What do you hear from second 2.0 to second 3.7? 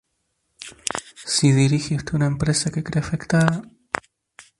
una empresa que cree afectada